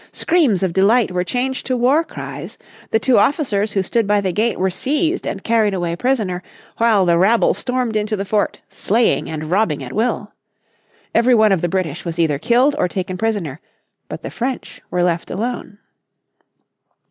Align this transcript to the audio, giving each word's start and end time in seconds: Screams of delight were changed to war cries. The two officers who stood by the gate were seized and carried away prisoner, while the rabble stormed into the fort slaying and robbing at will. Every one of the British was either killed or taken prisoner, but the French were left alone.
Screams 0.13 0.63
of 0.63 0.73
delight 0.73 1.11
were 1.11 1.23
changed 1.23 1.67
to 1.67 1.77
war 1.77 2.03
cries. 2.03 2.57
The 2.89 2.97
two 2.97 3.19
officers 3.19 3.73
who 3.73 3.83
stood 3.83 4.07
by 4.07 4.19
the 4.19 4.31
gate 4.31 4.57
were 4.57 4.71
seized 4.71 5.27
and 5.27 5.43
carried 5.43 5.75
away 5.75 5.95
prisoner, 5.95 6.41
while 6.77 7.05
the 7.05 7.19
rabble 7.19 7.53
stormed 7.53 7.95
into 7.95 8.17
the 8.17 8.25
fort 8.25 8.59
slaying 8.67 9.29
and 9.29 9.51
robbing 9.51 9.83
at 9.83 9.93
will. 9.93 10.33
Every 11.13 11.35
one 11.35 11.51
of 11.51 11.61
the 11.61 11.69
British 11.69 12.03
was 12.03 12.17
either 12.17 12.39
killed 12.39 12.75
or 12.79 12.87
taken 12.87 13.15
prisoner, 13.15 13.59
but 14.09 14.23
the 14.23 14.31
French 14.31 14.81
were 14.89 15.03
left 15.03 15.29
alone. 15.29 15.77